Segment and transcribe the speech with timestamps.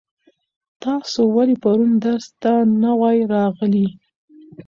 [0.83, 3.87] تاسو ولې پرون درس ته نه وای راغلي؟